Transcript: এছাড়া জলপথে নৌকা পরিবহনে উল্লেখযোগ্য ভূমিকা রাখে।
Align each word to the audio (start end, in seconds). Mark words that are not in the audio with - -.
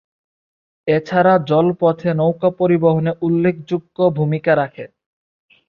এছাড়া 0.87 1.33
জলপথে 1.49 2.09
নৌকা 2.13 2.49
পরিবহনে 2.59 3.11
উল্লেখযোগ্য 3.21 3.97
ভূমিকা 4.17 4.51
রাখে। 4.55 4.85